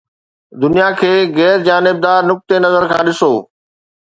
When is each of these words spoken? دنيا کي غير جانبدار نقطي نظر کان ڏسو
دنيا 0.61 0.87
کي 1.01 1.11
غير 1.35 1.57
جانبدار 1.67 2.19
نقطي 2.31 2.55
نظر 2.65 2.83
کان 2.93 3.03
ڏسو 3.11 3.31